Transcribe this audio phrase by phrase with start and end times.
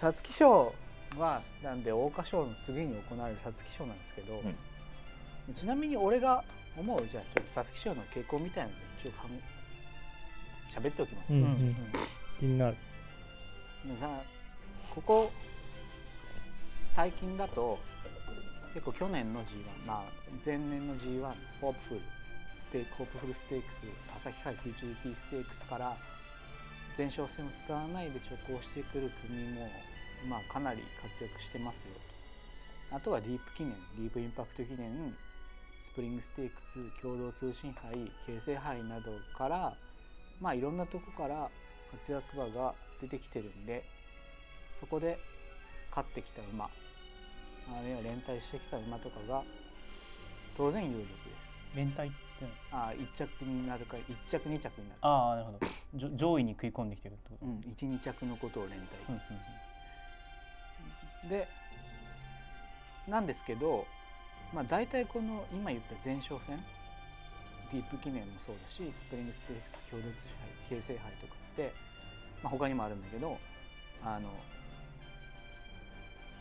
[0.00, 0.72] 皐月賞
[1.18, 4.40] はなんで桜花賞の次に行われる皐月賞なんですけど、
[5.48, 6.44] うん、ちなみに俺が
[6.78, 9.12] 思うじゃあちょっと皐月賞の傾向みたいなので一応
[10.80, 11.76] 喋っておきます、うんうん、
[12.38, 12.76] 気になる。
[14.00, 14.08] さ
[14.94, 15.32] ここ
[16.94, 17.78] 最近だと
[18.72, 20.12] 結構去年の G1 まあ
[20.44, 23.82] 前年の G1 ホープフルステークホープフルステークス
[24.22, 25.96] 朝日杯フューチュリティステークスから
[26.96, 29.70] 前哨戦を使わないで直行してくる組も
[30.28, 31.94] まあ、かなり活躍してますよ。
[32.90, 35.14] とあとはディープ記念ディープインパクト記念
[35.82, 39.72] スプリングステークス共同通信杯京成杯などから
[40.40, 41.48] まあいろんなとこから
[41.90, 43.84] 活躍馬が出てきてるんで
[44.80, 45.18] そこで
[45.90, 46.68] 勝ってきた馬。
[47.68, 49.42] あるいは連帯してきた馬とかが
[50.56, 51.14] 当然有力です。
[51.76, 52.20] 連帯って。
[52.72, 55.48] ああ1着になるか1着2着になるああなる
[55.92, 56.16] ほど。
[56.16, 58.86] 上位に食い込んできてるってこと、うん、12着のことを連帯、
[61.28, 61.46] で
[63.08, 63.86] なんですけど、
[64.54, 66.58] まあ、大体この今言った前哨戦
[67.72, 70.14] ディープ記念もそうだしスプリングステークス共同杯
[70.80, 71.74] 形成杯とかって、
[72.42, 73.38] まあ、他にもあるんだけど
[74.02, 74.30] あの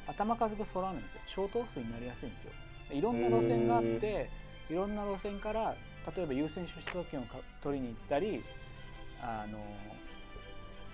[0.10, 1.22] 頭数が揃わないんですよ。
[1.28, 2.52] 小等数になりやすいんですよ。
[2.92, 4.30] いろんな路線があって
[4.70, 5.76] いろんな路線から
[6.16, 7.24] 例えば優先出走権を
[7.62, 8.44] 取りに行ったり
[9.22, 9.60] あの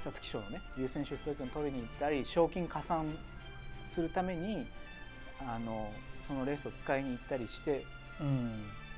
[0.03, 3.05] 皐月賞のね優先出走権を取りに行ったり賞金加算
[3.93, 4.67] するために
[5.39, 5.89] あの
[6.27, 7.85] そのレースを使いに行ったりして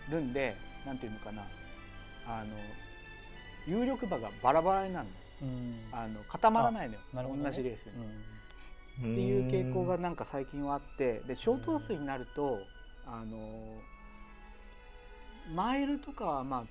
[0.10, 1.44] るんで、うん、なんていうのかな。
[2.30, 2.58] あの
[3.66, 5.08] 有力馬がバラバラになる
[5.42, 8.36] の,、うん、あの固まらないのよ、ね、同じレースに、うん。
[9.00, 12.59] っていう傾向がなんか最近はあってで小頭数になると
[13.06, 13.78] あの
[15.54, 16.64] マイルとかはまあ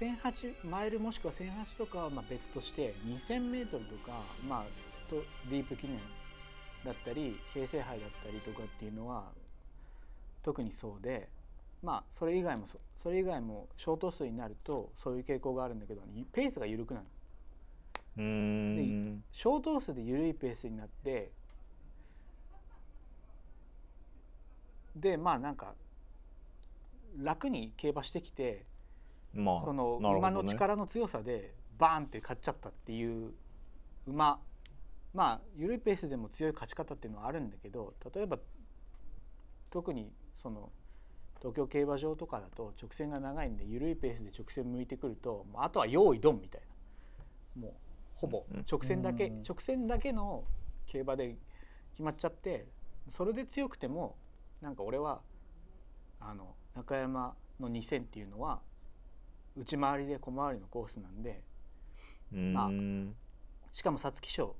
[0.00, 5.98] 1008マイルもしくは1008とかはまあ別として 2000m とか、まあ、とディープ記念
[6.84, 9.24] だったり形成杯だったりとかっていうのは
[10.42, 11.28] 特にそうで
[11.82, 12.66] まあそれ以外も
[13.02, 17.06] それ以外も小頭数になるとそういう傾向があるんだけどペースが緩くなる。
[18.16, 18.22] で
[19.32, 21.30] 小頭数で緩いペースになって
[24.96, 25.74] でまあなんか
[27.18, 28.64] 楽に競馬してきて、
[29.34, 33.32] まあ、その馬の力の強さでバーンって勝っちゃったっていう
[34.06, 34.38] 馬。
[35.12, 38.38] まあ緩いペースでも強い勝ち方っていうのはあるんだけど例えば
[39.68, 40.70] 特にその
[41.38, 46.60] 東京競馬場とかだと直線が長いんで緩いペースで直線向いてくるとあとは用意ドンみたい
[47.56, 47.62] な。
[47.62, 47.89] もう
[48.20, 48.44] ほぼ。
[48.70, 50.44] 直線だけ直線だけの
[50.86, 51.36] 競馬で
[51.92, 52.66] 決まっちゃって
[53.08, 54.16] それで強くても
[54.60, 55.20] なんか俺は
[56.20, 58.60] あの中山の2000っていうのは
[59.56, 61.42] 内回りで小回りのコースなんで
[62.52, 62.70] まあ
[63.72, 64.54] しかも皐月賞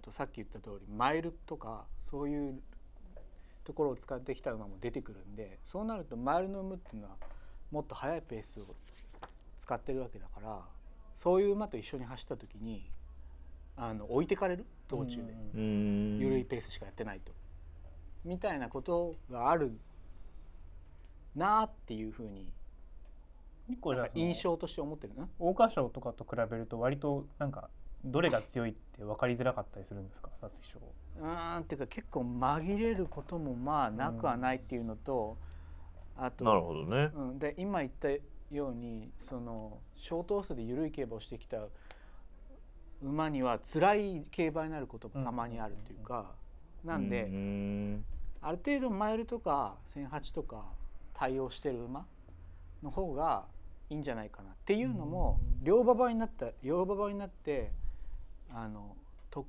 [0.00, 2.60] とさっき言った通りマイルとかそういう
[3.64, 7.16] ところを使ってきた馬も出てくるんでそうなるとマイルの馬っていうのは
[7.70, 8.74] もっと速いペースを
[9.60, 10.60] 使ってるわけだから
[11.22, 12.90] そういう馬と一緒に走った時に
[13.76, 14.66] あの置いてかれる？
[14.88, 15.34] 道中で。
[15.54, 17.32] 緩いペースしかやってないと。
[18.24, 19.72] みたいなことがある
[21.34, 22.52] なっていうふうに
[24.14, 25.28] 印象として思ってるな。
[25.38, 27.70] 桜花賞とかと比べると割となんか
[28.04, 30.28] どれが強いって分かりづらかったりするんですか？
[30.40, 30.78] 皐月賞。
[31.20, 35.36] うんっていうか結構紛れることもまあなくはないっていうのと、
[36.18, 38.08] うん、あとなるほどね、うん、で今言った
[38.50, 41.58] ようにその小頭数で緩い競馬をしてきた
[43.02, 46.32] 馬には辛い競馬になることもたまにあるというか、
[46.84, 48.04] うん、なんで、うん、
[48.40, 50.64] ある程度マイルとか1008とか
[51.14, 52.06] 対応してる馬
[52.82, 53.44] の方が
[53.90, 57.70] いいんじゃないかなっていうのも両馬場になった両馬場になって
[58.54, 58.96] あの
[59.30, 59.46] と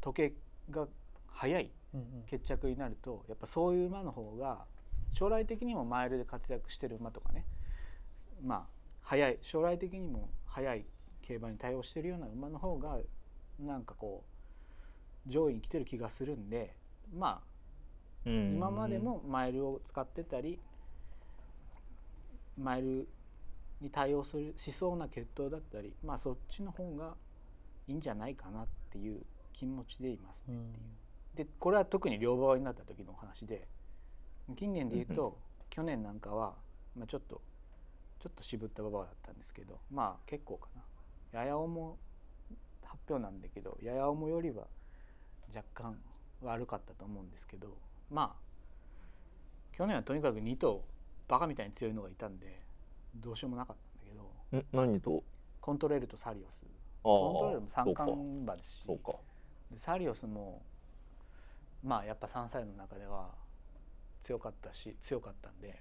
[0.00, 0.32] 時計
[0.70, 0.86] が
[1.28, 1.70] 早い
[2.28, 4.64] 決着になるとやっぱそういう馬の方が
[5.12, 7.44] 将来的にもマイルで活躍してる馬とかね
[8.44, 8.62] まあ
[9.02, 10.84] 早い将来的にも速い
[11.30, 12.98] 競馬に対応してるような馬の方が
[13.60, 14.24] なんかこ
[15.28, 16.74] う上位に来てる気がするんで
[17.16, 17.40] ま
[18.26, 20.58] あ今までもマイルを使ってたり
[22.58, 23.08] マイル
[23.80, 27.14] に対応するしそうな血統だったりまあそっちの方が
[27.86, 29.22] いいんじゃないかなっていう
[29.52, 30.58] 気持ちでいますねっ
[31.36, 31.46] ていう。
[31.46, 33.68] でこれは特に両側になった時の話で
[34.56, 35.38] 近年で言うと、
[35.68, 36.54] 去年なんかは、
[36.96, 37.40] まあ、ちょっと
[38.20, 40.82] ちょっと渋った馬場だったんですけどまあ結構かな
[41.32, 41.96] やや重
[42.82, 44.66] 発表なんだけどやや重よりは
[45.54, 45.98] 若干
[46.42, 47.76] 悪かったと思うんですけど
[48.10, 50.84] まあ去年はとにかく2頭
[51.28, 52.60] バカみたいに強いのがいたんで
[53.14, 55.22] どうしようもなかったんだけど何と？
[55.60, 56.64] コントレールとサリオス。
[57.02, 58.86] コントレールも三冠馬ですし
[59.78, 60.62] サリオスも
[61.82, 63.30] まあやっぱ3歳の中では
[64.22, 65.80] 強かったし強かったんで、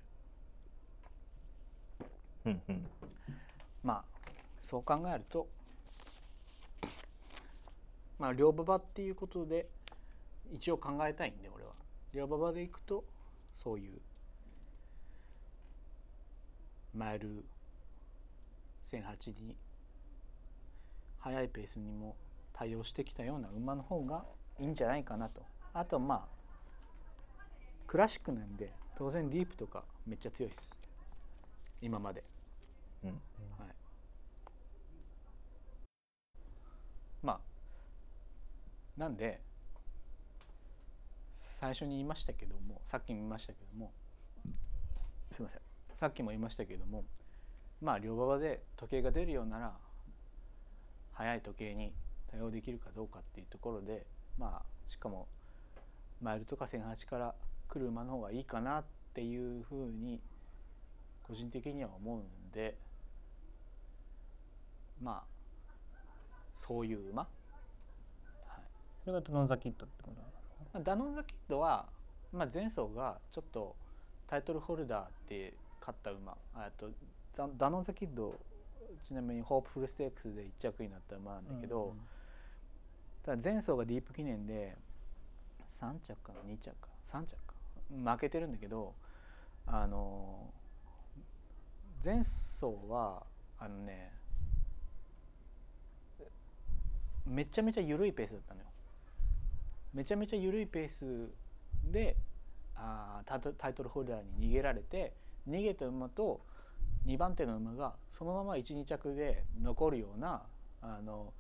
[2.46, 2.88] うんうん、
[3.84, 4.19] まあ
[4.70, 5.48] そう考えると
[8.20, 9.68] まあ両馬場っていうことで
[10.52, 11.72] 一応考えたいんで俺は。
[12.12, 13.04] 両馬場でいくと
[13.54, 14.02] そういう
[16.96, 17.46] マイル
[18.92, 19.56] 1008に
[21.20, 22.16] 速いペースにも
[22.52, 24.26] 対応してきたような馬の方が
[24.60, 25.42] いいんじゃないかなと。
[25.74, 26.40] あとまあ
[27.86, 30.76] クラシックなんで当然ディープとかめっちゃ強いです。
[31.82, 32.24] 今まで、
[33.04, 33.10] うん。
[33.10, 33.20] はい、
[37.22, 37.40] まあ
[39.00, 39.40] なんで
[41.62, 43.92] 最初に言いましたけどもさっきも言いましたけども
[45.32, 45.62] すいません。
[45.98, 47.06] さっきも言いましたけども
[47.82, 49.74] まあ両馬場で時計が出るようなら
[51.14, 51.94] 速い時計に
[52.30, 54.06] 対応できるかどうかっていうところで
[54.38, 55.28] まあしかも
[56.22, 57.36] マイルとか1008から
[57.70, 60.20] 来る馬の方がいいかなっていうふうに
[61.24, 62.76] 個人的には思うんで
[65.02, 65.40] まあ
[66.58, 67.28] そういう馬、
[69.04, 71.88] それがダノンザキッドってことなんですかダノンザキッドは、
[72.32, 73.76] まあ、前走がちょっと
[74.28, 76.38] タイトルホルダーって勝った馬。
[76.78, 76.90] と
[77.58, 78.36] ダノンザキッド
[79.08, 81.98] ちなみにホープフルステークスで1着になった馬なんだけど、うんうん、
[83.24, 84.76] ただ前走がディープ記念で
[85.82, 88.94] 3着かな2着か3着か負けてるんだけど
[89.66, 90.52] あの
[92.04, 93.24] 前走は
[93.60, 94.12] あのね
[97.26, 98.69] めちゃめちゃ緩いペースだったのよ
[99.94, 101.30] めちゃめちゃ緩いペース
[101.92, 102.16] で
[102.76, 105.14] あタイトルホルダーに逃げられて
[105.50, 106.42] 逃げた馬と
[107.06, 110.44] 2番手の馬がそのまま12着で残るような
[110.82, 111.34] あの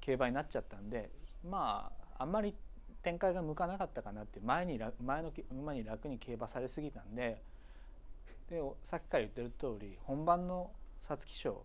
[0.00, 1.10] 競馬になっちゃったんで
[1.48, 2.54] まああんまり
[3.02, 7.42] 展開が向かなかったかなって前に前の馬に楽に競馬されすぎたんで
[8.48, 10.70] でさっきから言ってる通り本番の
[11.08, 11.64] 皐月賞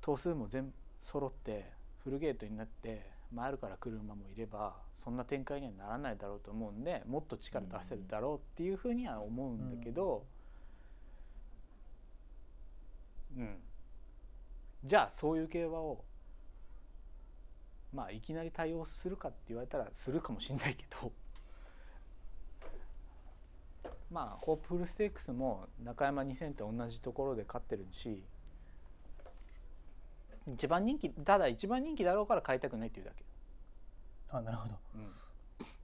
[0.00, 0.72] 頭数も全
[1.04, 1.70] 揃って
[2.02, 4.74] フルゲートになって回るから来る馬もいれば
[5.04, 10.24] そんな展開にはならないだろうと思うんでもっと力出せるだろうっていうふうには思うんだけど、
[13.36, 13.56] うん、
[14.84, 16.04] じゃあそういう競馬を
[17.92, 21.12] まあいきなり対応するかって言われたらするかもしんないけど
[24.10, 28.22] まあホープフルステークスも中山2000と同じところで勝ってるし
[30.46, 33.24] 一番人気ただ一番人気だろうから買いたくないっていうだけ。
[34.30, 34.78] あなるほど、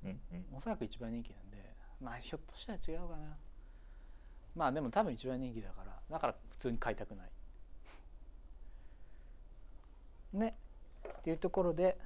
[0.05, 0.21] うん、
[0.57, 1.59] おそらく一番人気なんで
[2.01, 3.37] まあひょっとしたら違うかな。
[4.57, 7.31] まあでも多分一番人気だからだから普通に買いたくない。
[10.33, 10.57] ね。
[11.19, 11.99] っていうところで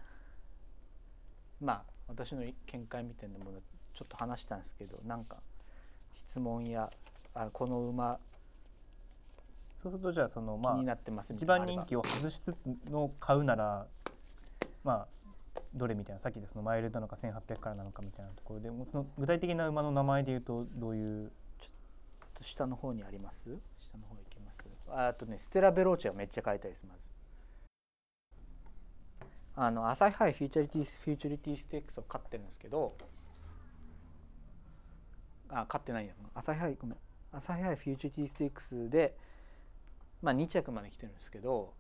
[1.61, 3.61] まあ私の見解みたいなもの
[3.95, 5.37] ちょっと話したんですけどなんか
[6.27, 6.91] 質問や
[7.35, 8.19] あこの馬
[9.83, 13.87] そうするとじゃあそのまあ気になってます一番人気を外しつつの買うなら
[14.85, 21.33] まあどれみたいなさっきでそのマイルなのか1800からなのかみたいなところでもその具体的な馬の名前で言うとどういう？
[21.61, 21.71] ちょっ
[22.35, 23.43] と下の方にあります？
[23.79, 24.69] 下の方行きます？
[24.89, 27.01] あとねステラ・ベローチェはめっちゃ買いたいですまず。
[29.55, 32.95] あの朝日杯フューチャリティフューチャリティステークスを勝ってるんですけど
[35.51, 36.15] あ勝ってないや。
[36.35, 36.97] 朝日杯ごめん。
[37.33, 39.17] 朝日杯フューチャリティステークスで
[40.23, 41.75] まあ2着まで来てるんですけど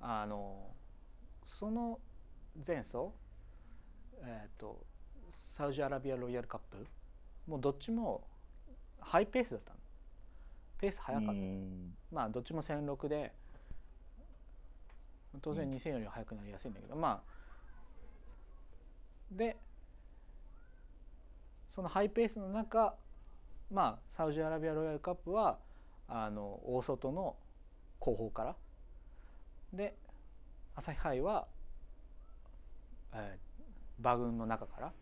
[0.00, 0.74] あの
[1.46, 1.98] その
[2.66, 2.96] 前走
[4.22, 4.84] えっ、ー、と
[5.30, 6.86] サウジアラビアロイヤルカップ
[7.46, 8.22] もうどっちも
[9.00, 9.78] ハイペースだったの。
[10.78, 11.32] ペース速かった。
[12.14, 13.32] まあどっちも1006で
[15.42, 17.38] 当然2000よりは速くなりやすいんだけど、まあ
[19.30, 19.56] で
[21.74, 22.94] そのハイペースの中
[23.70, 25.58] まあサウジアラビアロイヤルカップは
[26.08, 27.36] あの大外の
[28.00, 28.56] 後方から。
[29.72, 29.94] で
[30.74, 31.46] 朝日杯は、
[33.12, 34.92] えー、馬群の中からっ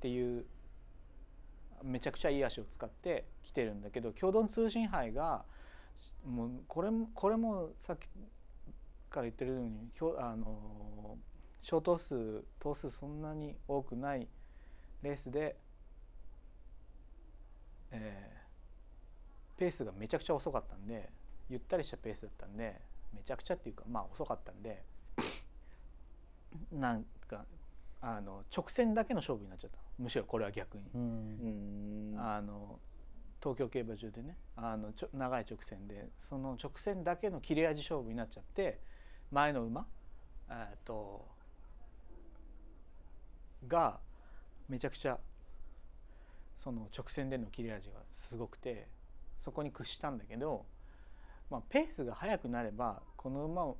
[0.00, 0.46] ていう
[1.82, 5.44] めちゃくちゃいい足を使って来てるんだけど共同通信杯が
[6.24, 8.06] もうこれもこれもさっき
[9.10, 11.18] から言ってるようにあの
[11.62, 14.28] 小頭数頭数そんなに多くない
[15.02, 15.56] レースで、
[17.94, 21.10] えー、ペースがめちゃくちゃ遅かったんで
[21.48, 22.80] ゆったりしたペースだったんで
[23.14, 24.82] めちゃくちゃっていうかまあ遅かったんで
[26.72, 27.44] なんか
[28.00, 29.78] あの直線だけの勝負になっちゃった。
[29.98, 30.84] むしろこれは逆に、
[32.18, 32.80] あの
[33.40, 38.80] 東京競馬場でねあのちょ長い直線でその直線だけの切れ味勝負になっちゃって
[39.30, 39.86] 前の馬
[40.50, 41.26] えっと
[43.68, 44.00] が
[44.68, 45.18] めちゃくちゃ
[46.62, 48.86] その直線での切れ味がすごくて
[49.44, 50.64] そこに屈したんだけど、
[51.50, 53.76] まあ、ペースが速くなればこの馬を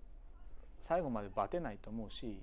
[0.87, 2.43] 最後までバテないと思うし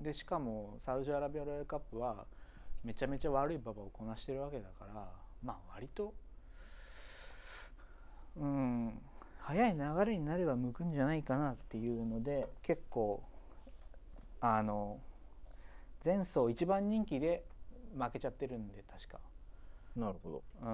[0.00, 2.24] でしかもサウジアラビアロイヤルカップは
[2.84, 5.08] めちゃめちゃ悪い馬場をこなしてるわけだから
[5.42, 6.14] まあ割と
[8.36, 8.92] うん
[9.40, 13.22] 早い流れになれば向くんじゃないかなっていうので結構
[14.40, 14.98] あの
[16.04, 17.44] 前走一番人気で
[17.98, 19.18] 負けちゃってるんで確か。
[19.96, 20.68] なるほど、う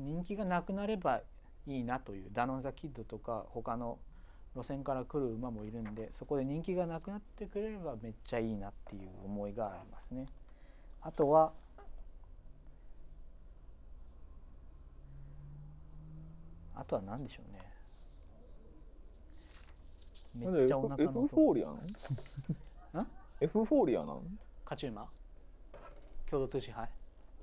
[0.00, 1.20] ん、人気がなくなれば
[1.66, 3.98] いいなというダノン・ザ・キッドとか他の
[4.54, 10.26] 路線から来る馬もいるんでそこで人気がなくなってくれればめっちゃいいなっていう思いがありますね。
[11.02, 11.52] あとは
[16.76, 17.74] あとは何でしょうね。
[20.34, 21.24] めっちゃお腹の音。
[21.24, 21.74] エフフォーリアな
[23.02, 23.06] の？
[23.40, 24.22] エフフォーリアなの？
[24.64, 25.08] 勝ち馬？
[26.28, 26.88] 共同通信杯？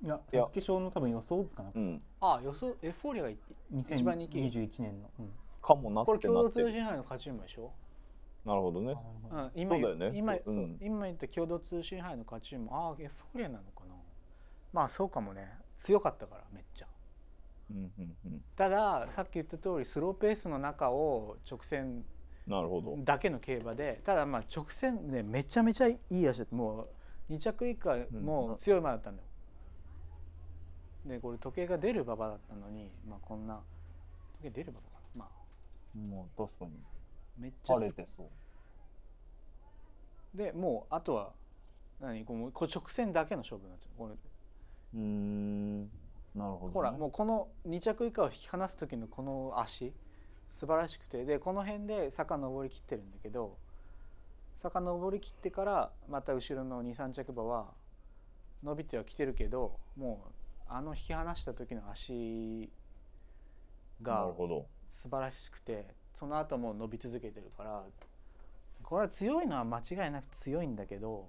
[0.03, 1.71] いや、皐月賞の多分予想図かな。
[1.73, 3.29] うん、ああ、予想、エフフォーリアが
[3.95, 4.39] 一番人気。
[4.39, 5.09] 21年の。
[5.19, 5.29] うん、
[5.61, 7.71] かもなってこれ共同通信杯の勝ち馬でしょ？
[8.45, 8.95] なるほどね。
[9.31, 13.95] うん、今言、ね、今、うん、今言った共同通信杯の勝ち馬、ああ、エフフォーリアなのかな。
[14.73, 15.49] まあ、そうかもね。
[15.77, 16.87] 強かったから、めっちゃ。
[17.69, 22.03] うんうんうん、たださっき言った通りスローペースの中を直線
[22.45, 26.89] なるほどだけの競馬でただまあ直線ねめちゃめちゃいい足だっても
[27.29, 29.27] う2着以下も強い馬だったんだよ。
[31.05, 33.59] でこれ時計が出る馬場だったのにまあこんな
[34.41, 35.17] 時計出る馬場かな。
[35.25, 35.97] まあ。
[35.97, 36.71] もう確かに。
[37.39, 40.37] めっちゃ晴れてそう。
[40.37, 41.31] でもうあとは
[41.99, 42.23] 何？
[42.23, 44.15] こうこ直線だけの勝負になっちゃうこれ。
[44.93, 45.83] うん。
[46.35, 49.93] なるほど、ね、ほらもうこの2着以下を引き離す時のこの足
[50.49, 51.25] 素晴らしくて。
[51.25, 53.57] でこの辺で坂登りきってるんだけど
[54.61, 57.71] 坂登りきってからまた後ろの23着馬は
[58.63, 60.31] 伸びてはきてるけどもう
[60.73, 62.71] あの引き離した時の足
[64.01, 64.31] が
[64.93, 65.85] 素晴らしくて
[66.15, 67.83] その後も伸び続けてるから
[68.81, 71.27] これは強いのは間違いなく強いんだけど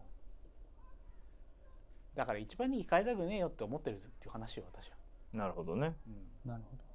[2.14, 4.96] だから一番に変えたくねえよって思ってるっていう話よ私は。
[5.32, 5.94] なるほどね。
[6.44, 6.92] うん、なるほど。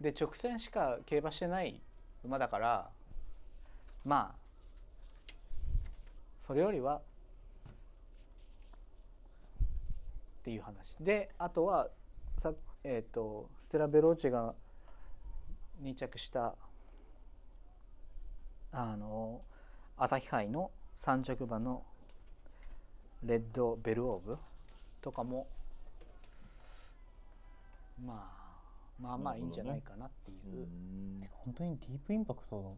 [0.00, 1.80] で直線しか競馬してない
[2.24, 2.90] 馬だから
[4.04, 5.32] まあ
[6.46, 7.00] それよりは
[10.48, 10.94] っていう話。
[10.98, 11.90] であとは
[12.42, 14.54] さ、えーと、ステラ・ベローチェが
[15.82, 16.54] 2着した
[18.72, 19.42] あの
[19.98, 21.82] 朝日杯の3着馬の
[23.22, 24.38] レッド・ベルオーブ
[25.02, 25.48] とかも
[28.02, 31.20] まあまあまあいいんじゃないかなっていう。
[31.20, 32.76] ね、本当にディープインパクトの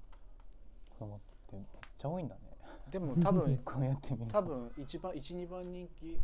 [0.90, 1.64] 子供ってめっ
[1.96, 2.40] ちゃ多いんだね。
[2.90, 3.58] でも多分
[4.28, 6.18] 多分一番一二番人気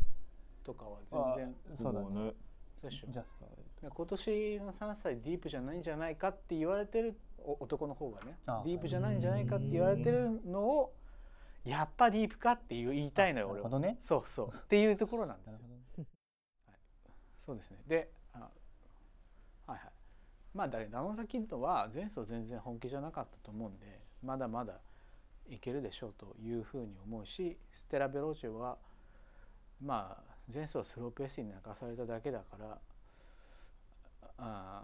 [0.66, 2.06] とかは全然そうだね。
[2.80, 3.06] そうでしょ。
[3.10, 3.46] ジャスト
[3.88, 10.92] 今年の3歳ディープじゃないんじゃないかって言われてる男の方がねディープじゃないんじゃないかって言われてるのを
[11.64, 14.48] やっぱディープかっていう言いたいのよ俺は、ね、そうそう。
[14.48, 15.58] っていうところなんですよ、は
[16.02, 16.06] い、
[17.44, 17.78] そうですね。
[17.86, 19.80] であはいはい。
[20.54, 24.80] まあだダノンザキッドは前走全然本気じゃなかったと思うんでまだまだ
[25.48, 28.78] いけるでしょうというふうに思うしステラ・ベローチェは
[29.80, 32.78] まあ前走スローペースに泣かされただけだから
[34.38, 34.82] あ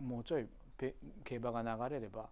[0.00, 0.46] もうちょい
[1.24, 2.28] 競馬が流れれば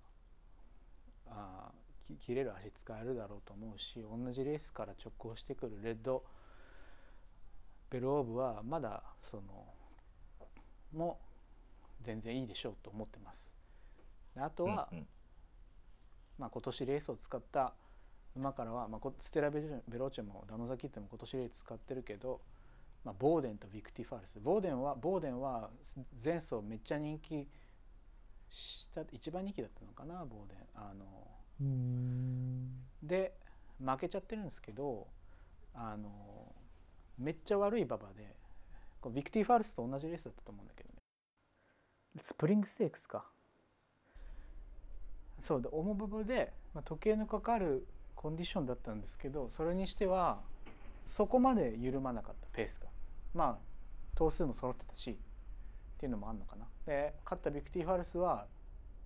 [1.28, 1.70] あ
[2.18, 6.24] 切れる足使えるだろうと思うし同じレースから直行してくるレッド
[7.90, 9.42] ベルオーブはまだその
[10.92, 11.18] も
[12.02, 13.54] 全然いいでしょうと思ってます。
[14.36, 15.06] あとは、うんうん、
[16.38, 17.74] まあ、今年レースを使った
[18.36, 22.40] 馬からは、まあ、ステラベローチェもダノザキットも今年レース使ってるけど、
[23.04, 24.38] まあ、ボーデンとビクティファールス。
[24.40, 25.70] ボーデンはボーデンは
[26.24, 27.48] 前走めっちゃ人気
[28.50, 30.58] した一番人気だったのかなボーデン。
[30.74, 31.26] あの
[33.02, 33.34] で
[33.78, 35.06] 負けちゃってるんですけど
[35.74, 36.54] あの
[37.18, 38.36] めっちゃ悪い馬場で
[39.12, 40.94] ビクティファールスと同じレースだったと思うんだけどね。
[42.20, 43.24] スプリングステークスか。
[45.42, 50.40] そうで重馬場で、まあ、時計のかかるコンディションだったんですけどそれにしては
[51.06, 52.88] そこまで緩まなかったペースが。
[53.34, 53.58] まあ
[54.16, 55.16] 頭数も揃ってたしっ
[55.98, 56.66] ていうのもあるのかな。
[56.86, 58.46] で勝ったビクティファルスは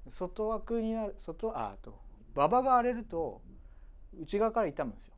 [0.09, 1.99] 外枠になる外あと
[2.35, 3.41] 馬場が荒れると
[4.21, 5.15] 内側から痛むんですよ。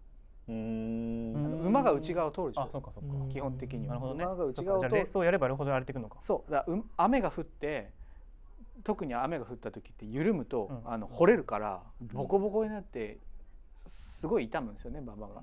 [0.49, 1.63] うん。
[1.65, 3.29] 馬が内側を通るでしょ。
[3.31, 4.97] 基本的には、ね、馬が内側を通る。
[4.97, 6.19] レースをやればやるほど荒れていくのか。
[6.23, 6.51] そう。
[6.51, 7.91] だう雨が降って
[8.85, 13.19] 特に雨が降った時って緩むと、うん、あの掘れるからボコボコになって
[13.87, 15.43] すごい痛むんですよね馬場が。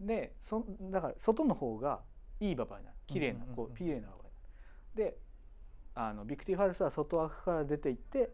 [0.00, 2.00] でそだから外の方が
[2.40, 2.96] いい馬場になる。
[3.06, 4.22] 綺麗なこう綺麗な馬場に
[4.96, 5.10] なる。
[5.10, 5.16] で
[5.94, 8.30] あのビクティファルスは外枠から出ていって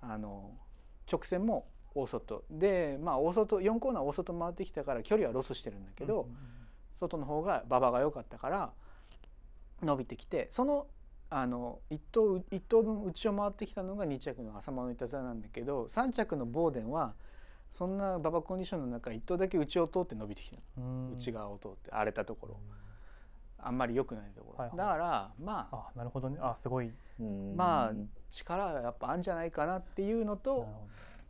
[0.00, 0.52] あの
[1.10, 2.44] 直線も大外。
[2.50, 6.28] でまあ大外4コーナー大外回ってきたから距離はロスしてるんだけど、
[6.98, 8.72] 外の方が馬場が良かったから
[9.82, 10.86] 伸びてきてその
[11.28, 17.14] あの1頭1頭分内を回ってきたのが2着のアサマノイタズラなんだけど3着のボーデンは
[17.72, 20.56] そんな馬場コンディションの中1頭だけ内を通って伸びてきた
[21.16, 22.56] 内側を通って荒れたところ。
[23.64, 26.36] あんまり良くないところ、はいはい、だからまああなるほどね。
[26.40, 26.90] あすごい。
[27.56, 27.92] まあ
[28.30, 30.68] 力はやっぱあるんじゃないかなっていうのと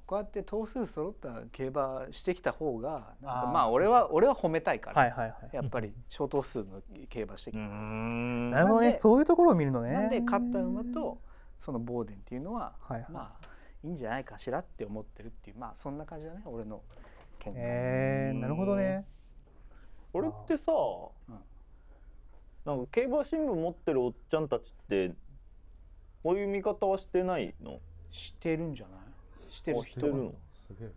[0.07, 6.81] こうやって頭数揃った競馬してきた方がまあ俺は俺は褒めたいから、はいはいはい、やっぱり小頭数の
[7.11, 7.61] 競馬してきた。
[7.61, 8.95] なるほどね。
[8.95, 9.93] そういうところを見るのね。
[9.93, 11.19] なんで勝った馬と
[11.61, 13.47] そのボーデンっていうのは、はいはい、まあ
[13.85, 16.83] いいんじゃないかしらって思ってるっていうまあそんな感じだね俺の
[17.45, 17.55] 見解。
[17.57, 19.05] えー、なるほどね。
[20.13, 21.39] 俺ってさ、うん、
[22.65, 25.13] なんか競馬新聞持ってるおっちゃんたちって
[26.23, 27.81] こういう見方はしてないの？
[28.11, 28.99] してるんじゃない？
[29.51, 29.81] してる。
[29.83, 30.35] 人るの？
[30.53, 30.91] すげえ。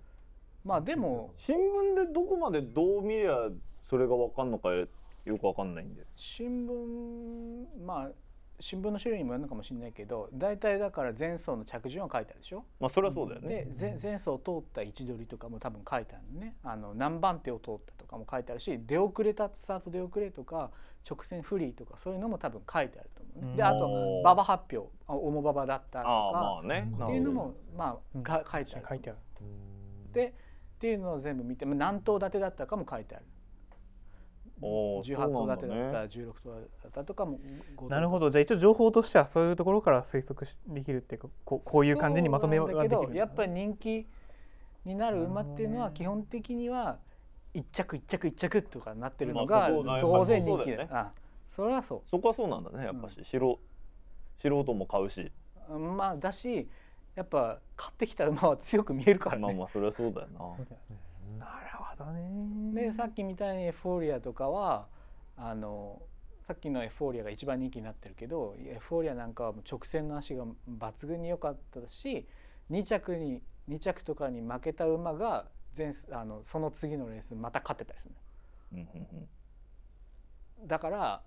[0.63, 3.49] まあでも新聞でどこまでどう見りゃ
[3.89, 4.87] それが分かんのかよ
[5.25, 8.11] く分かんないんで新聞まあ
[8.59, 12.63] 新聞の種類にもよるのかもしれないけど大体だから前走の着順は書いてあるでしょ？
[12.79, 16.55] まあそれはそうだよね、で前前走通った位置取りとかも多分書いてあるのね。
[16.63, 20.71] あの何番手を通ったとかも書いてあるし出遅れたスタート出遅れとか
[21.09, 23.57] 直線フリーとかそういうのも多分書いてあると思うね。
[23.57, 29.19] であと馬場発表重馬場だったとか、ね、っていうのもまあが書いてある書いてある。
[30.13, 30.33] で
[30.75, 33.25] っていうのを全部見て何頭立てだったかも書いてある
[34.61, 37.39] 18頭立てだった、ね、16頭だったとかも
[37.89, 38.29] なるほど。
[38.29, 44.07] じゃあ一応情報としてはそういうところから推測できるっていうかこうこういう感じにまとめができるやっぱり人気
[44.85, 46.97] になる馬っていうのは基本的には
[47.53, 51.11] 1着1着1着とかなってるのが当然人気だ、ね、あ
[51.47, 52.01] それはそう。
[52.05, 53.59] そこはそうなんだねやっぱし、うん、素
[54.41, 55.31] 素人も買うし。
[55.69, 56.67] まあだし
[57.15, 59.41] やっぱ買ってきた馬は強く見えるからね。
[59.41, 60.27] まあまあそれはそうだよ
[61.39, 61.45] な。
[61.45, 62.87] なるほどね。
[62.87, 64.87] でさっきみたいにエフォーリアとかは
[65.37, 66.01] あの
[66.47, 72.27] さっきのエフォーリアが一番人気になってるけどエフォーリアなんかは直線の足が抜群に良かったし
[72.71, 78.13] 2着に2着とかに負けた馬が前あのその次のレースまた勝ってたりする
[80.67, 81.21] だから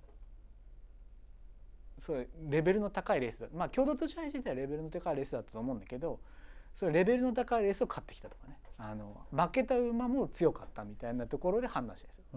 [1.99, 3.49] そうレベルの高いレースだ。
[3.53, 6.21] まあ共同通信自体はレベルの高いレースだったと思うんだけど
[6.75, 12.29] それレベルの高いレースを勝ってきたとかねあの負けた馬も強かったみたいなところで判断してるんです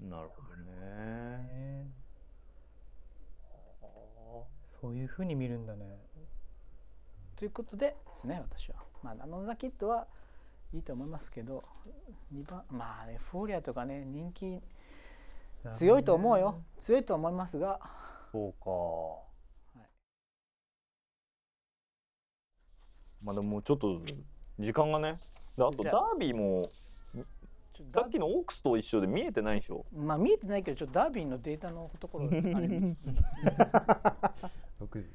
[0.00, 1.86] なるほどね。
[4.80, 5.98] そういうふうに見るんだね。
[7.36, 8.76] ということでですね私は。
[9.02, 10.06] まあナノザキットは
[10.72, 11.62] いいと思いますけど
[12.34, 14.62] 2番まあエフォーリアとかね人気
[15.72, 17.78] 強いと思うよ、強いと思いますが。
[18.32, 19.31] そうか。
[23.22, 24.00] まあでもちょっと
[24.58, 25.16] 時間がね。
[25.56, 26.62] あとダービーも
[27.90, 29.84] さっきのオークスと一緒で見えてないでしょ？
[29.94, 32.96] まあ見えてないけどちょっとダービーのデータのところあれ6
[34.94, 35.06] 時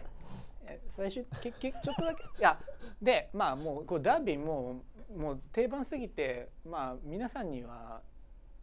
[0.90, 2.24] 最終けけちょっとだけ。
[2.24, 2.60] いや
[3.02, 4.84] でまあもうこうダービーも
[5.16, 8.02] もう定番すぎてまあ皆さんには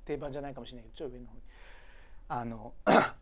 [0.05, 1.43] 定番じゃないかもしれないけどちょっと上の方に。
[2.27, 2.75] あの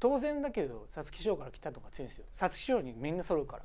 [0.00, 2.24] 当然だけど皐月賞から来たとか強いんですよ。
[2.32, 3.62] 皐月賞にみんな揃うから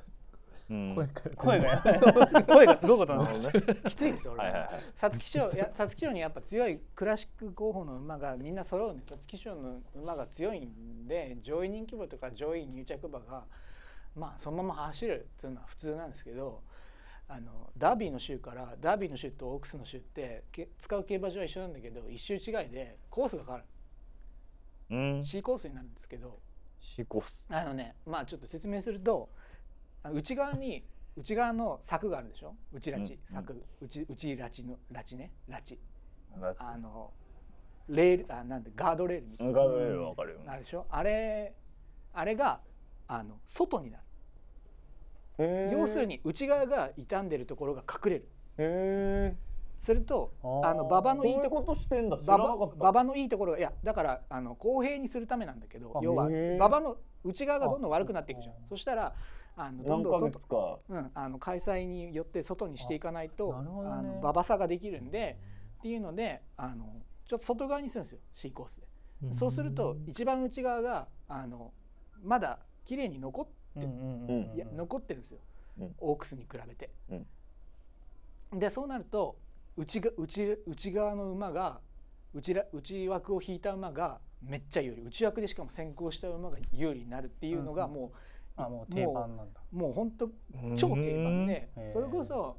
[0.67, 1.83] 声声が
[2.43, 3.53] 声がすごいことなんですね。
[3.87, 4.51] きついです俺
[4.95, 13.45] 皐月賞皐月賞にやっぱ強いクラシック候補の馬がみんな揃うんです皐月賞の馬が強いんで上位人気馬とか上位入着馬が
[14.15, 16.63] まあそのまま走るっていうのは普通なんですけど
[17.27, 20.45] あのダービーの州からダービーの州とオークスの州って
[20.79, 23.65] 使う競馬場は一緒なんだけど一周違いでコースが変わる、
[24.89, 26.39] うん、C コースになるんですけど。
[26.79, 27.47] C コース。
[27.49, 29.29] あのねまあちょっと説明すると
[30.11, 30.85] 内側に
[31.17, 32.55] 内側の柵があるでしょ？
[32.73, 33.63] 内ラチ、柵。
[33.81, 35.31] 内内ラチのラチね。
[35.47, 35.79] ラチ
[36.57, 37.11] あの
[37.87, 39.53] レールあなんでガードレールみたいな。
[39.53, 40.85] ガードレールわかるよ、あるでしょ？
[40.89, 41.53] あれ
[42.13, 42.59] あれが
[43.07, 43.97] あの外にな
[45.37, 45.71] る。
[45.71, 48.29] 要するに内側が傷んでるところが隠れる。
[48.57, 49.35] へ
[49.79, 51.75] するとあの馬場のいいところ
[52.77, 58.55] 馬場のいいところがいやだからあの公平にするためなんだけど要は馬場の内側がどんどん悪くなっていくじゃん。
[58.69, 59.13] そしたら
[59.57, 65.37] あのどんどん外、うん、あの開催によって外にしていかないとあ、ね、あの馬場差ができるんで
[65.79, 69.33] っていうのであのちょっと外側にするんですよ C コースで。
[69.33, 71.71] そうすると一番内側があの
[72.23, 73.85] まだ綺麗に残って、
[74.55, 75.39] いや残ってるんですよ、
[75.79, 76.89] うん、オークスに比べて。
[78.51, 79.37] うん、でそうなると
[79.77, 81.79] 内が内内側の馬が
[82.33, 85.01] 内ら内枠を引いた馬がめっちゃ有利。
[85.01, 88.17] 内枠でしかも先行した馬が有利になるっていうのがもう、
[88.57, 89.61] あもう定番なんだ。
[89.71, 90.29] もう本当
[90.75, 92.57] 超定番でそれこそ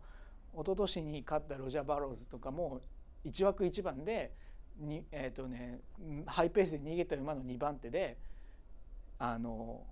[0.55, 2.81] 一昨年に勝ったロジャー・バローズとかも
[3.25, 4.35] 1枠1番で
[4.79, 5.81] に、えーとね、
[6.27, 8.19] ハイペースで逃げた馬の2番手で
[9.19, 9.85] あの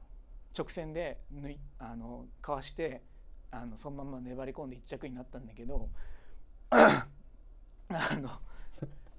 [0.56, 3.02] 直線で抜いあのかわして
[3.50, 5.88] あのそのまま粘り込んで1着になったんだけど
[6.70, 7.06] あ
[7.88, 8.30] の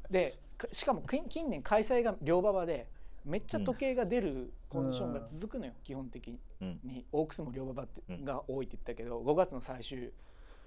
[0.10, 0.40] で
[0.72, 2.88] しかも近年開催が両馬場で
[3.26, 6.80] めっちゃ時計が出るコンディションが続くのよ、うん、基本的に、うん、
[7.12, 7.88] オークスも両馬場
[8.24, 10.12] が多いって言ったけど5月の最終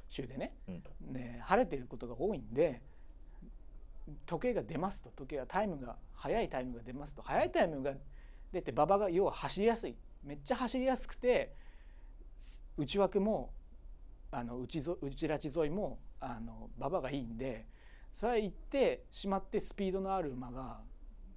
[0.08, 2.82] 週でね、うん、で晴れてることが多いんで
[4.26, 5.10] 時計が出ますと。
[5.10, 7.22] 時計がタイムが速いタイムが出ますと。
[7.22, 7.92] 速いタイムが
[8.52, 9.94] 出て馬場が要は走りやすい。
[10.24, 11.54] めっちゃ走りやすくて
[12.76, 13.52] 内枠も
[14.30, 17.66] あの内ぞ内ラチ沿いもあの馬場がいいんで
[18.12, 20.80] それは行ってしまってスピードのある馬が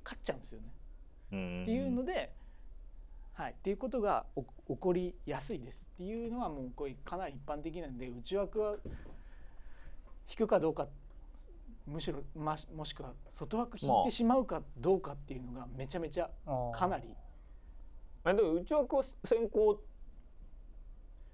[0.04, 0.74] 勝っちゃうんですよね。
[1.32, 2.34] っていうので、
[3.34, 8.76] はい、っていうことが起こりやすいですっていうのはもうこれかなり一般的なんで内枠は
[10.30, 10.88] 引くかどうか
[11.88, 16.30] むしろまもしくは外枠引いてしまうかどうかっていうのがめちゃめちゃ
[16.74, 17.04] かなり。
[18.26, 19.82] えでも内枠は先行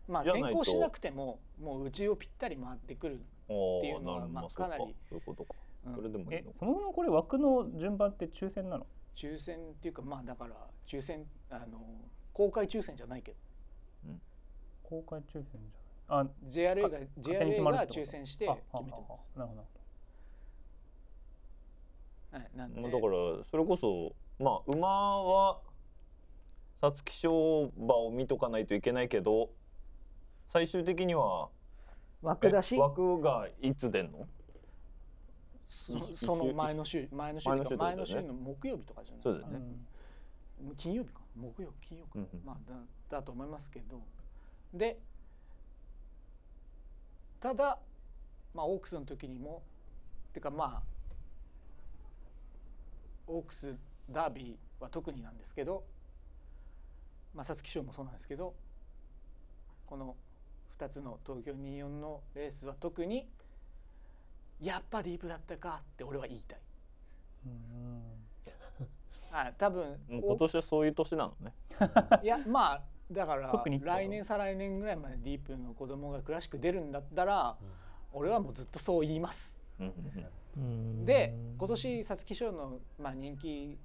[0.07, 3.53] まあ先行しなくてももう内をぴったり回ってくるって
[3.87, 4.95] いうのはまあかなり。
[5.09, 5.53] そういうことか。
[5.95, 8.85] それでもいいそもそもこれ枠の順番って抽選なの？
[9.17, 11.79] 抽選っていうかまあだから抽選あの
[12.33, 13.37] 公開抽選じゃないけど、
[14.05, 14.21] うん、
[14.83, 16.27] 公開抽選じゃない。
[16.27, 19.31] あ JRA が JRA が抽選して決めてます。
[19.35, 19.65] なるほど。
[22.31, 22.81] はい、なんで。
[22.83, 23.01] だから
[23.49, 25.61] それこそまあ馬は
[26.81, 29.49] 皐月賞馬を見とかないといけないけど
[30.45, 31.49] 最終的には
[32.21, 32.77] 枠だし？
[32.77, 34.27] 枠がいつ出んの？
[35.67, 39.59] その前の週前の週とか前の週の木曜日とかじゃないそうだよね、
[40.69, 41.21] うん、金曜日か。
[41.35, 42.71] 木曜金曜か、うん、まあ
[43.09, 44.01] だだと思いますけど。
[44.73, 44.99] で
[47.39, 47.79] ただ
[48.53, 49.61] まあオークスの時にも
[50.29, 50.97] っていうかまあ
[53.27, 53.75] オークス
[54.09, 55.83] ダービーは特になんですけど
[57.33, 58.55] まあ皐月賞もそうなんですけど
[59.85, 60.15] この
[60.79, 63.27] 2つの東京24のレースは特に
[64.61, 66.59] やっぱディープだったかって俺は言いたい。
[69.31, 71.53] あ多分今年はそういう年なのね。
[72.23, 77.57] いやまあだから来年再来年ぐらいまでディープの子供がクラシック出るんだったら、
[78.11, 79.57] 俺はもうずっとそう言います。
[81.05, 83.77] で今年皐月賞の、まあ、人気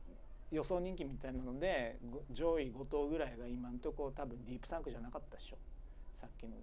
[0.51, 1.99] 予想人気みたいなので
[2.31, 5.57] 上位5頭ぐらいが今のところ多分ディープ3区じゃなかったでしょ。
[6.21, 6.57] さっきの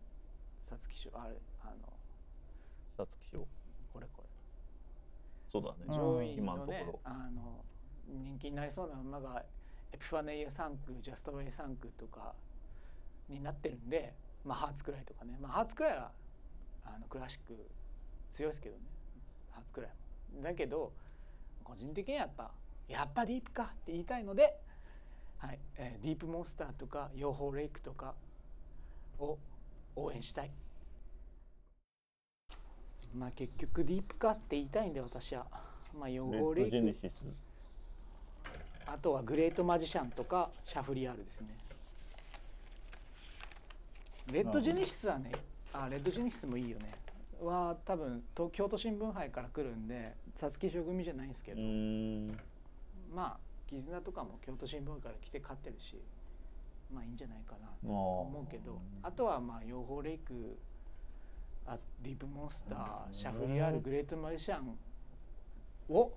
[0.68, 1.94] 皐月賞あれあの
[2.98, 3.48] 皐月賞
[3.94, 4.30] これこれ。
[5.50, 5.76] そうだね。
[5.88, 7.64] 上位のねあの
[8.08, 9.44] 人気になりそうな馬が
[9.92, 12.34] エピファネイア3区ジャストウェイ3区とか
[13.28, 14.14] になってるんで
[14.46, 15.38] まあハーツくらいとかね。
[15.42, 16.12] まあハーツくらいは
[16.86, 17.70] あのクラシック
[18.32, 18.84] 強いですけどね。
[19.52, 19.92] ハーツくらい
[20.44, 20.94] だけど
[21.64, 22.52] 個人的にはやっぱ
[22.88, 24.60] やっぱディープかって言いたいので、
[25.38, 28.16] はいえー、ディープモンスターとか養蜂レイクとか
[29.20, 29.38] を
[29.96, 30.52] 応援したい。
[33.16, 35.46] まあ結局ディープかって言いたいんで私は。
[35.98, 36.96] まあ、養蜂レイク
[38.86, 41.48] あとはグレートマジシャンとかシャフリヤールですね。
[44.32, 45.32] レッドジェネシスはね
[45.74, 46.92] あレッドジェネシスもいいよね。
[47.42, 51.62] は多分東京都新聞杯から来るんで皐月賞組じゃないんですけど
[53.16, 55.96] まあ絆とかも京都新聞杯から来て勝ってるし
[56.94, 60.58] まあいいんじゃないかなと思うけどあとはまあ養蜂レイク
[61.72, 64.76] あディープモンスターシャフリヤールグレートマジシャン
[65.96, 66.12] を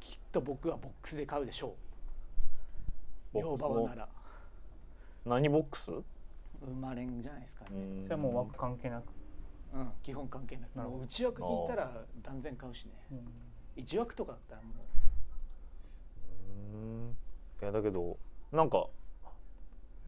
[0.00, 1.74] きっと僕はボックスで買うでしょ
[3.34, 3.38] う。
[3.38, 4.08] 両馬場なら。
[5.26, 5.90] 何ボックス？
[6.62, 8.04] 生まれんじゃないですかね。
[8.04, 9.12] それはもう枠関係なく。
[9.74, 10.78] うん基本関係なく。
[10.78, 13.14] もう内枠引いたら断然買うしね、う
[13.80, 14.68] ん、1枠とかだったらも
[16.72, 16.76] う。
[16.76, 17.16] うん。
[17.60, 18.16] いやだけど
[18.50, 18.92] なんかこ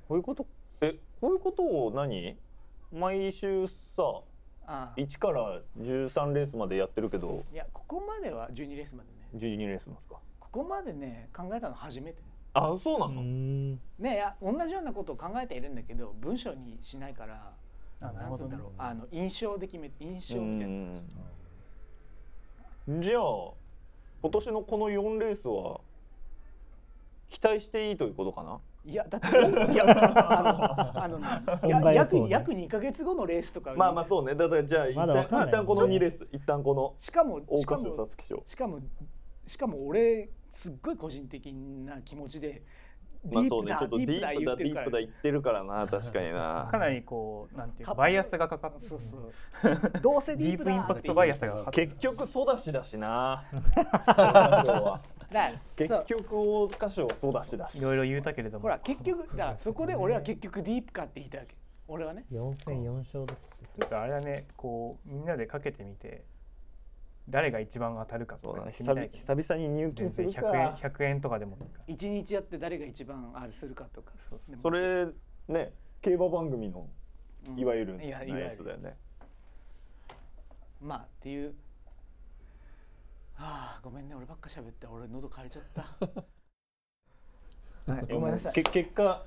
[0.09, 0.47] ういうこと？
[0.81, 2.39] えこういうことを何？
[2.91, 4.23] 毎週さ
[4.67, 5.01] ああ。
[5.01, 7.43] 1から13レースまでやってるけど。
[7.53, 9.55] いやここまでは12レースまでね。
[9.57, 10.17] 12レースますか？
[10.41, 12.19] ここまでね考えたの初めて。
[12.55, 13.23] あそうなの？
[13.23, 17.53] ねいや同じようなことを考えているんだけど文章にしないから
[18.01, 21.01] なんつうんだろうあの印象で決め印象みたいな。
[23.03, 23.23] じゃあ
[24.21, 25.81] 今年のこの4レースは
[27.31, 28.59] 期待していいということかな？
[28.85, 31.21] いやだっていやあのあの
[31.69, 33.75] や約約2か月後のレースとか。
[33.75, 34.35] まあまあそうね。
[34.35, 38.09] だからじゃあ一旦,、一旦この2レース一旦このしかもしかも
[38.49, 38.81] しかも
[39.47, 42.63] しかも俺すっごい個人的な気持ちで
[43.31, 45.63] まあそうねちょっとディープだディープだ言ってるから。
[45.63, 46.69] な確かにな。
[46.71, 49.33] かなりこうなんていうかバイアスがかかってそうそう。
[50.03, 53.45] どうせディープインパクトバイアスがかかって結局ソダシだしな
[55.77, 58.63] 結局大歌唱ソダシだしいろいろ言うたけれども。
[58.63, 61.57] ほら結局だからそこで俺は結局ディープかって言いたわけ。
[61.89, 62.25] 俺はね。
[62.31, 63.77] 4戦4勝です。
[63.79, 66.25] ちょっとあれだねこうみんなでかけてみて
[67.29, 70.41] 誰が一番当たるかとか、ね、久々に入金するか。
[70.41, 71.57] 100円 ,100 円とかでも。
[71.87, 74.13] 一日やって誰が一番あれするかとか。
[74.55, 75.07] それ
[75.49, 76.89] ね競馬番組の
[77.57, 78.21] いわゆるや
[78.55, 78.97] つだよね、
[80.81, 81.55] まあっていう
[83.37, 85.83] ああごめんね俺ばっか喋って俺喉枯れちゃった。
[87.93, 88.53] はいごめんなさい。
[88.53, 89.25] 結果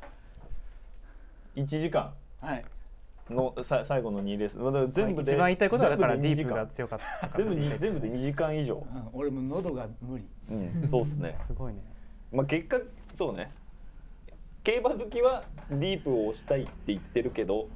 [1.55, 2.13] 1時間。
[2.41, 2.65] はい。
[3.29, 4.57] のさ最後の2レース
[4.93, 7.29] 全部で一番言いたいことはだからディープが強かった。
[7.37, 10.53] 全部に全部で2時間以上、うん、俺も喉が無理、う
[10.85, 11.37] ん、そうっすね。
[11.47, 11.81] すごいね。
[12.31, 12.79] まあ結果
[13.15, 13.51] そうね。
[14.63, 17.67] 競馬好きはディープを押したいって言ってるけど。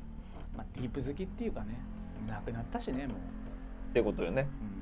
[0.56, 1.80] まあディープ好きっていうかね
[2.28, 3.18] なくなったしねもう。
[3.89, 4.79] ってことよね、うん、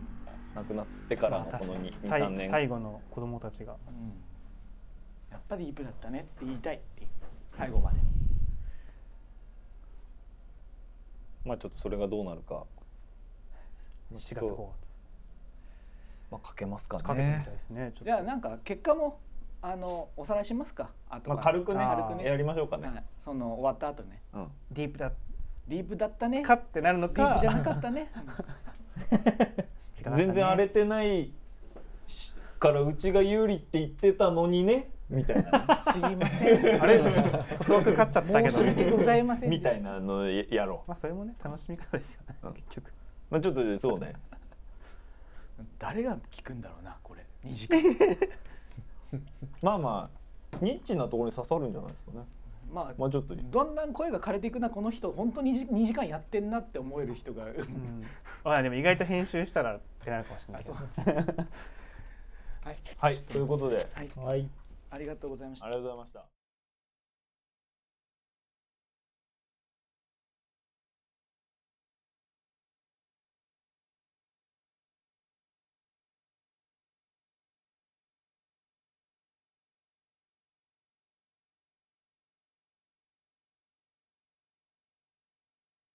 [0.58, 2.50] 亡くなってからのこの23年。
[2.50, 4.14] 最後の子供たちが、うん、
[5.32, 7.10] やっぱディープだったねって言いたいっていう。
[7.52, 7.98] 最後まで。
[11.46, 12.64] まあちょっとそれがどうなるか。
[14.12, 15.06] 4月5月
[16.32, 17.04] まあかけますかね。
[17.04, 17.94] かけてみたいですね。
[18.04, 19.20] じゃあなんか結果も
[19.62, 20.90] あのおさらいしますか？
[21.10, 22.26] あと、まあ、軽くね軽くね。
[22.26, 25.12] やりましょうかね、はい、その終わった後ね、うん、ディープだ。
[25.68, 26.42] ディープだったね。
[26.42, 27.14] かってなるのか。
[27.14, 28.10] ディープじゃなかったね
[30.16, 31.32] 全然荒れてない
[32.60, 34.90] からうちが有利って言ってたのにね。
[35.10, 35.80] みたいな。
[35.80, 36.82] すいません。
[36.82, 37.02] あれ？
[37.02, 40.90] 外枠勝っちゃったけど申し訳ございませんみたいなのやろう。
[40.90, 42.92] まあそれもね楽しみ方ですよね、うん、結局。
[43.30, 44.14] まあちょっとそうね。
[45.80, 47.26] 誰が聞くんだろうなこれ。
[47.50, 47.80] 2時間。
[49.62, 52.20] まあまあニッチなところに刺さるんじゃないですかね
[52.72, 58.04] まあ、まあちょっとだんだん声が枯れていくなこの人本当に 2, 2時間やってんなって思える人が、うん、
[58.44, 60.64] あでも意外と編集したらってなるかもしれない
[62.64, 64.50] はい、はい、ということで、はい、はい、
[64.90, 65.68] ありがとうございました。
[65.68, 66.37] ありがとうございました